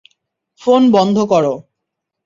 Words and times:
Phone 0.61 0.81
বন্ধ 0.91 1.17
করো। 1.25 1.53